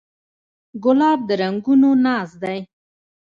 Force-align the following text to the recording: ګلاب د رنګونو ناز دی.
ګلاب 0.83 1.19
د 1.27 1.29
رنګونو 1.41 1.89
ناز 2.05 2.29
دی. 2.41 2.59